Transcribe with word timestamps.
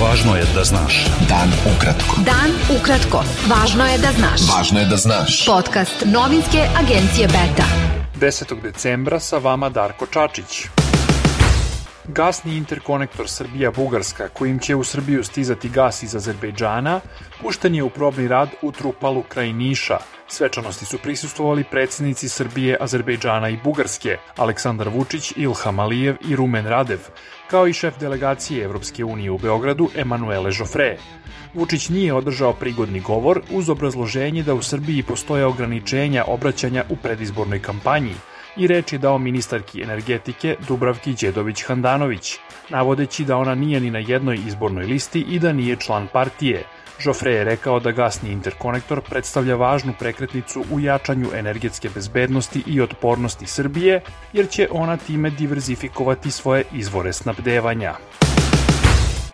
Važno 0.00 0.32
je 0.36 0.44
da 0.54 0.62
znaš. 0.64 1.04
Dan 1.28 1.50
ukratko. 1.76 2.16
Dan 2.24 2.54
ukratko. 2.76 3.20
Važno 3.50 3.84
je 3.84 3.98
da 3.98 4.12
znaš. 4.16 4.46
Važno 4.48 4.80
je 4.80 4.86
da 4.86 4.96
znaš. 4.96 5.44
Podcast 5.46 6.04
novinske 6.06 6.64
agencije 6.80 7.28
Beta. 7.28 7.68
10. 8.20 8.62
decembra 8.62 9.20
sa 9.20 9.38
vama 9.38 9.68
Darko 9.68 10.06
Čačić. 10.06 10.79
Gasni 12.10 12.56
interkonektor 12.56 13.28
Srbija-Bugarska, 13.28 14.28
kojim 14.28 14.58
će 14.58 14.74
u 14.76 14.84
Srbiju 14.84 15.24
stizati 15.24 15.68
gas 15.68 16.02
iz 16.02 16.16
Azerbejdžana, 16.16 17.00
pušten 17.42 17.74
je 17.74 17.82
u 17.82 17.90
probni 17.90 18.28
rad 18.28 18.48
u 18.62 18.72
Trupalu 18.72 19.22
kraj 19.22 19.52
Niša. 19.52 19.98
Svečanosti 20.28 20.84
su 20.84 20.98
prisustovali 20.98 21.64
predsednici 21.70 22.28
Srbije, 22.28 22.76
Azerbejdžana 22.80 23.48
i 23.48 23.58
Bugarske, 23.64 24.16
Aleksandar 24.36 24.88
Vučić, 24.88 25.32
Ilham 25.36 25.78
Alijev 25.78 26.16
i 26.28 26.36
Rumen 26.36 26.66
Radev, 26.66 26.98
kao 27.50 27.66
i 27.66 27.72
šef 27.72 27.98
delegacije 28.00 28.64
Evropske 28.64 29.04
unije 29.04 29.30
u 29.30 29.38
Beogradu, 29.38 29.88
Emanuele 29.96 30.50
Joffre. 30.58 30.96
Vučić 31.54 31.88
nije 31.88 32.14
održao 32.14 32.52
prigodni 32.52 33.00
govor 33.00 33.42
uz 33.50 33.70
obrazloženje 33.70 34.42
da 34.42 34.54
u 34.54 34.62
Srbiji 34.62 35.02
postoje 35.02 35.46
ograničenja 35.46 36.24
obraćanja 36.26 36.84
u 36.88 36.96
predizbornoj 36.96 37.62
kampanji– 37.62 38.14
i 38.56 38.66
reč 38.66 38.92
je 38.92 38.98
dao 38.98 39.18
ministarki 39.18 39.82
energetike 39.82 40.56
Dubravki 40.68 41.12
Đedović-Handanović, 41.12 42.38
navodeći 42.68 43.24
da 43.24 43.36
ona 43.36 43.54
nije 43.54 43.80
ni 43.80 43.90
na 43.90 43.98
jednoj 43.98 44.38
izbornoj 44.46 44.84
listi 44.84 45.20
i 45.20 45.38
da 45.38 45.52
nije 45.52 45.76
član 45.76 46.08
partije. 46.12 46.64
Žofre 47.00 47.32
je 47.32 47.44
rekao 47.44 47.80
da 47.80 47.90
gasni 47.90 48.32
interkonektor 48.32 49.00
predstavlja 49.00 49.56
važnu 49.56 49.92
prekretnicu 49.98 50.64
u 50.72 50.80
jačanju 50.80 51.26
energetske 51.34 51.88
bezbednosti 51.94 52.62
i 52.66 52.80
otpornosti 52.80 53.46
Srbije, 53.46 54.00
jer 54.32 54.48
će 54.48 54.68
ona 54.70 54.96
time 54.96 55.30
diverzifikovati 55.30 56.30
svoje 56.30 56.64
izvore 56.72 57.12
snabdevanja. 57.12 57.94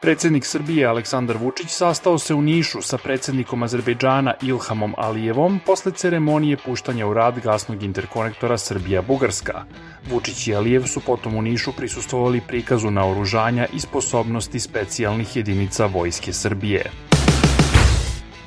Predsednik 0.07 0.45
Srbije 0.45 0.87
Aleksandar 0.87 1.37
Vučić 1.37 1.71
sastao 1.71 2.19
se 2.19 2.35
u 2.35 2.43
Nišu 2.43 2.83
sa 2.83 2.99
predsednikom 2.99 3.63
Azerbejdžana 3.63 4.35
Ilhamom 4.43 4.95
Alijevom 4.97 5.61
posle 5.67 5.93
ceremonije 5.93 6.57
puštanja 6.57 7.07
u 7.07 7.15
rad 7.15 7.41
gasnog 7.41 7.83
interkonektora 7.83 8.59
Srbija-Bugarska. 8.59 9.65
Vučić 10.11 10.47
i 10.47 10.55
Alijev 10.55 10.87
su 10.87 11.01
potom 11.01 11.37
u 11.37 11.43
Nišu 11.43 11.73
prisustovali 11.73 12.41
prikazu 12.49 12.91
naoružanja 12.91 13.67
i 13.75 13.81
sposobnosti 13.81 14.61
specijalnih 14.61 15.37
jedinica 15.37 15.87
Vojske 15.87 16.33
Srbije. 16.33 16.91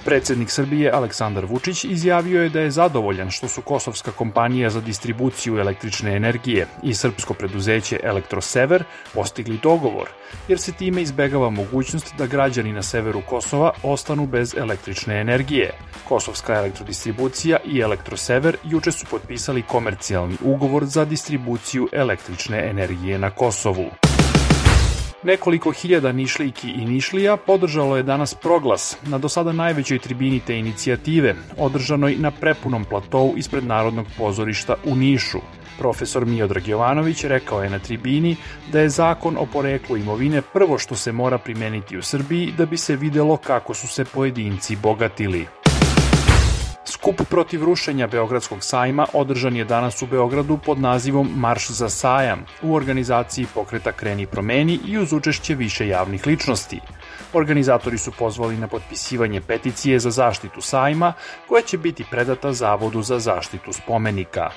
Predsednik 0.09 0.49
Srbije 0.49 0.91
Aleksandar 0.91 1.45
Vučić 1.45 1.83
izjavio 1.83 2.43
je 2.43 2.49
da 2.49 2.59
je 2.59 2.71
zadovoljan 2.71 3.31
što 3.31 3.47
su 3.47 3.61
Kosovska 3.61 4.11
kompanija 4.11 4.69
za 4.69 4.81
distribuciju 4.81 5.57
električne 5.57 6.15
energije 6.15 6.67
i 6.83 6.93
srpsko 6.93 7.33
preduzeće 7.33 7.99
Elektrosever 8.03 8.83
postigli 9.13 9.59
dogovor, 9.63 10.09
jer 10.47 10.59
se 10.59 10.71
time 10.71 11.01
izbegava 11.01 11.49
mogućnost 11.49 12.13
da 12.17 12.27
građani 12.27 12.73
na 12.73 12.81
severu 12.81 13.21
Kosova 13.29 13.71
ostanu 13.83 14.25
bez 14.27 14.55
električne 14.57 15.21
energije. 15.21 15.71
Kosovska 16.07 16.53
elektrodistribucija 16.53 17.57
i 17.65 17.79
Elektrosever 17.79 18.57
juče 18.63 18.91
su 18.91 19.05
potpisali 19.11 19.61
komercijalni 19.61 20.37
ugovor 20.43 20.85
za 20.85 21.05
distribuciju 21.05 21.87
električne 21.91 22.69
energije 22.69 23.19
na 23.19 23.29
Kosovu. 23.29 24.08
Nekoliko 25.23 25.71
hiljada 25.71 26.11
nišlijki 26.11 26.69
i 26.69 26.85
nišlija 26.85 27.37
podržalo 27.37 27.97
je 27.97 28.03
danas 28.03 28.35
proglas 28.35 28.97
na 29.03 29.17
do 29.17 29.29
sada 29.29 29.51
najvećoj 29.51 29.99
tribini 29.99 30.39
te 30.39 30.57
inicijative, 30.59 31.35
održanoj 31.57 32.15
na 32.15 32.31
prepunom 32.31 32.85
platovu 32.85 33.33
ispred 33.37 33.63
Narodnog 33.63 34.05
pozorišta 34.17 34.75
u 34.85 34.95
Nišu. 34.95 35.39
Profesor 35.79 36.25
Miodrag 36.25 36.67
Jovanović 36.67 37.23
rekao 37.23 37.63
je 37.63 37.69
na 37.69 37.79
tribini 37.79 38.35
da 38.71 38.79
je 38.79 38.89
zakon 38.89 39.37
o 39.37 39.45
poreklu 39.45 39.97
imovine 39.97 40.41
prvo 40.41 40.77
što 40.77 40.95
se 40.95 41.11
mora 41.11 41.37
primeniti 41.37 41.97
u 41.97 42.01
Srbiji 42.01 42.53
da 42.57 42.65
bi 42.65 42.77
se 42.77 42.95
videlo 42.95 43.37
kako 43.37 43.73
su 43.73 43.87
se 43.87 44.05
pojedinci 44.05 44.75
bogatili. 44.75 45.47
Skup 46.99 47.21
protiv 47.29 47.63
rušenja 47.63 48.07
Beogradskog 48.07 48.63
sajma 48.63 49.05
održan 49.13 49.55
je 49.55 49.65
danas 49.65 50.01
u 50.01 50.07
Beogradu 50.07 50.57
pod 50.65 50.79
nazivom 50.79 51.29
Marš 51.35 51.67
za 51.67 51.89
sajam 51.89 52.45
u 52.61 52.75
organizaciji 52.75 53.45
pokreta 53.53 53.91
Kreni 53.91 54.25
promeni 54.25 54.79
i 54.87 54.97
uz 54.97 55.13
učešće 55.13 55.55
više 55.55 55.87
javnih 55.87 56.27
ličnosti. 56.27 56.79
Organizatori 57.33 57.97
su 57.97 58.11
pozvali 58.11 58.57
na 58.57 58.67
potpisivanje 58.67 59.41
peticije 59.41 59.99
za 59.99 60.11
zaštitu 60.11 60.61
sajma 60.61 61.13
koja 61.47 61.61
će 61.61 61.77
biti 61.77 62.05
predata 62.11 62.53
Zavodu 62.53 63.01
za 63.01 63.19
zaštitu 63.19 63.73
spomenika. 63.73 64.49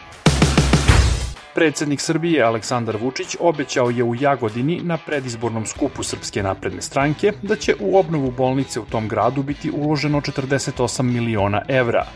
Predsednik 1.55 2.01
Srbije 2.01 2.43
Aleksandar 2.43 2.97
Vučić 2.97 3.37
obećao 3.41 3.91
je 3.91 4.05
u 4.05 4.15
Jagodini 4.15 4.81
na 4.83 4.99
predizbornom 5.07 5.67
skupu 5.67 6.03
Srpske 6.03 6.43
napredne 6.43 6.83
stranke 6.83 7.33
da 7.43 7.57
će 7.57 7.75
u 7.81 7.99
obnovu 7.99 8.31
bolnice 8.31 8.81
u 8.81 8.85
tom 8.85 9.09
gradu 9.09 9.43
biti 9.43 9.71
uloženo 9.71 10.21
48 10.21 11.03
miliona 11.03 11.63
evra. 11.69 12.07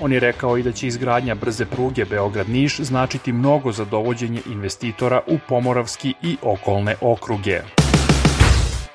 On 0.00 0.12
je 0.12 0.20
rekao 0.20 0.58
i 0.58 0.62
da 0.62 0.72
će 0.72 0.86
izgradnja 0.86 1.34
brze 1.34 1.66
pruge 1.66 2.04
Beograd-Niš 2.04 2.80
značiti 2.80 3.32
mnogo 3.32 3.72
za 3.72 3.84
dovođenje 3.84 4.40
investitora 4.46 5.20
u 5.26 5.38
Pomoravski 5.48 6.14
i 6.22 6.36
okolne 6.42 6.94
okruge. 7.00 7.79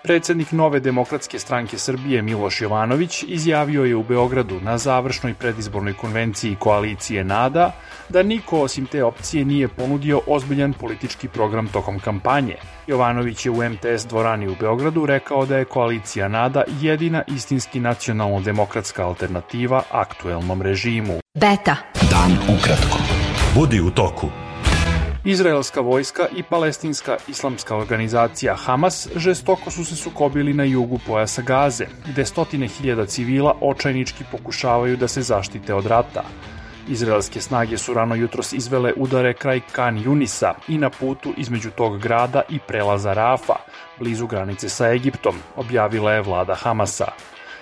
Predsednik 0.06 0.52
Nove 0.52 0.80
demokratske 0.80 1.40
stranke 1.40 1.78
Srbije 1.78 2.22
Miloš 2.22 2.62
Jovanović 2.62 3.24
izjavio 3.28 3.84
je 3.84 3.96
u 3.96 4.04
Beogradu 4.04 4.60
na 4.62 4.78
završnoj 4.78 5.34
predizbornoj 5.34 5.94
konvenciji 5.94 6.56
koalicije 6.60 7.24
NADA 7.24 7.72
da 8.10 8.24
niko 8.24 8.62
osim 8.62 8.86
te 8.86 9.04
opcije 9.04 9.46
nije 9.46 9.68
ponudio 9.68 10.22
ozbiljan 10.28 10.74
politički 10.74 11.28
program 11.28 11.68
tokom 11.68 12.00
kampanje. 12.00 12.56
Jovanović 12.88 13.46
je 13.46 13.52
u 13.52 13.70
MTS 13.70 14.06
dvorani 14.10 14.48
u 14.48 14.56
Beogradu 14.60 15.06
rekao 15.06 15.46
da 15.46 15.58
je 15.58 15.66
koalicija 15.66 16.28
NADA 16.28 16.64
jedina 16.82 17.24
istinski 17.28 17.80
nacionalno-demokratska 17.80 19.04
alternativa 19.04 19.84
aktuelnom 19.92 20.62
režimu. 20.62 21.20
Beta. 21.34 21.76
Dan 22.12 22.58
ukratko. 22.58 22.98
Budi 23.56 23.82
u 23.82 23.92
toku. 23.92 24.45
Izraelska 25.26 25.82
vojska 25.82 26.28
i 26.36 26.44
palestinska 26.44 27.18
islamska 27.28 27.76
organizacija 27.76 28.56
Hamas 28.56 29.08
žestoko 29.16 29.72
su 29.72 29.86
se 29.86 29.96
sukobili 29.96 30.54
na 30.54 30.64
jugu 30.64 31.00
pojasa 31.08 31.42
Gaze, 31.42 31.86
gde 32.08 32.26
stotine 32.26 32.68
hiljada 32.68 33.06
civila 33.06 33.56
očajnički 33.62 34.24
pokušavaju 34.32 34.98
da 34.98 35.08
se 35.08 35.22
zaštite 35.22 35.74
od 35.74 35.86
rata. 35.86 36.24
Izraelske 36.90 37.42
snage 37.42 37.78
su 37.78 37.94
rano 37.94 38.16
jutros 38.16 38.54
izvele 38.54 38.94
udare 38.98 39.34
kraj 39.34 39.62
Kan 39.72 39.98
Junisa 39.98 40.54
i 40.68 40.78
na 40.78 40.90
putu 40.90 41.34
između 41.38 41.72
tog 41.72 42.00
grada 42.00 42.42
i 42.50 42.60
prelaza 42.60 43.14
Rafa, 43.14 43.56
blizu 44.00 44.28
granice 44.28 44.70
sa 44.70 44.92
Egiptom, 44.92 45.36
objavila 45.56 46.14
je 46.14 46.22
vlada 46.22 46.56
Hamasa. 46.56 47.08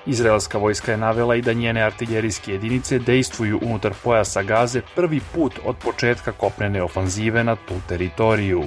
Izraelska 0.06 0.58
vojska 0.58 0.92
je 0.92 0.98
navela 0.98 1.36
i 1.36 1.42
da 1.42 1.54
njene 1.54 1.82
artiljerijske 1.82 2.52
jedinice 2.52 3.00
dejstvuju 3.00 3.60
unutar 3.62 3.94
pojasa 4.04 4.44
Gaze 4.44 4.82
prvi 4.96 5.22
put 5.34 5.60
od 5.66 5.76
početka 5.78 6.32
kopnene 6.32 6.84
ofanzive 6.84 7.44
na 7.44 7.56
tu 7.56 7.74
teritoriju. 7.88 8.64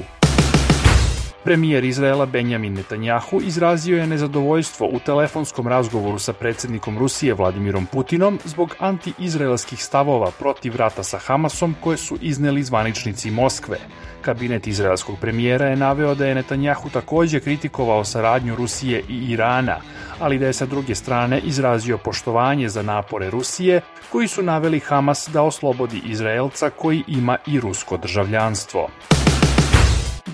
Premijer 1.47 1.84
Izraela 1.84 2.27
Benjamin 2.27 2.75
Netanjahu 2.75 3.41
izrazio 3.41 3.99
je 3.99 4.07
nezadovoljstvo 4.07 4.89
u 4.93 4.99
telefonskom 4.99 5.69
razgovoru 5.69 6.19
sa 6.19 6.33
predsednikom 6.33 6.99
Rusije 6.99 7.34
Vladimirom 7.34 7.87
Putinom 7.87 8.39
zbog 8.45 8.75
anti-izraelskih 8.79 9.84
stavova 9.84 10.31
protiv 10.39 10.77
rata 10.77 11.03
sa 11.03 11.19
Hamasom 11.19 11.75
koje 11.81 11.97
su 11.97 12.19
izneli 12.21 12.62
zvaničnici 12.62 13.31
Moskve. 13.31 13.79
Kabinet 14.23 14.67
izraelskog 14.67 15.19
premijera 15.21 15.67
je 15.67 15.77
naveo 15.77 16.15
da 16.15 16.27
je 16.27 16.34
Netanjahu 16.34 16.89
takođe 16.89 17.41
kritikovao 17.41 18.05
saradnju 18.05 18.55
Rusije 18.57 19.03
i 19.09 19.31
Irana, 19.31 19.77
ali 20.19 20.39
da 20.39 20.47
je 20.47 20.53
sa 20.53 20.67
druge 20.67 20.95
strane 20.95 21.41
izrazio 21.41 21.99
poštovanje 21.99 22.69
za 22.69 22.83
napore 22.83 23.31
Rusije, 23.31 23.81
koji 24.13 24.28
su 24.28 24.43
naveli 24.43 24.81
Hamas 24.81 25.28
da 25.33 25.43
oslobodi 25.43 26.03
Izraelca 26.05 26.71
koji 26.71 27.05
ima 27.07 27.37
i 27.47 27.61
rusko 27.61 27.97
državljanstvo. 27.97 28.89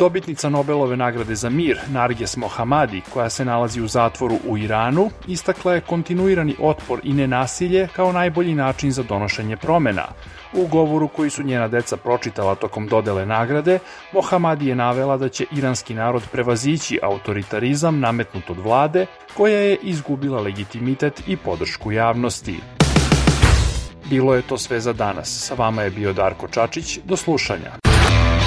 Dobitnica 0.03 0.49
Nobelove 0.49 0.97
nagrade 0.97 1.35
za 1.35 1.51
mir, 1.51 1.79
Narges 1.89 2.37
Mohamadi, 2.37 3.03
koja 3.13 3.31
se 3.31 3.45
nalazi 3.45 3.81
u 3.81 3.89
zatvoru 3.89 4.39
u 4.49 4.59
Iranu, 4.59 5.11
istakla 5.29 5.75
je 5.75 5.81
kontinuirani 5.81 6.57
otpor 6.61 7.01
i 7.03 7.13
nenasilje 7.13 7.89
kao 7.93 8.13
najbolji 8.13 8.55
način 8.55 8.93
za 8.93 9.03
donošenje 9.03 9.57
promena. 9.57 10.05
U 10.53 10.67
govoru 10.67 11.09
koji 11.09 11.31
su 11.31 11.43
njena 11.43 11.69
deca 11.69 11.97
pročitala 11.97 12.55
tokom 12.55 12.89
dodele 12.89 13.27
nagrade, 13.27 13.79
Mohamadi 14.13 14.69
je 14.69 14.75
navela 14.75 15.17
da 15.17 15.29
će 15.29 15.47
iranski 15.53 15.95
narod 15.95 16.23
prevazići 16.33 16.99
autoritarizam 17.03 18.01
nametnut 18.01 18.51
od 18.51 18.59
vlade, 18.59 19.07
koja 19.37 19.59
je 19.59 19.79
izgubila 19.83 20.41
legitimitet 20.41 21.23
i 21.27 21.37
podršku 21.37 21.93
javnosti. 21.93 22.61
Bilo 24.11 24.35
je 24.35 24.43
to 24.43 24.59
sve 24.59 24.81
za 24.81 24.93
danas. 24.93 25.47
Sa 25.47 25.55
vama 25.55 25.83
je 25.83 25.91
bio 25.91 26.13
Darko 26.13 26.49
Čačić. 26.49 26.99
Do 27.05 27.17
slušanja. 27.17 27.92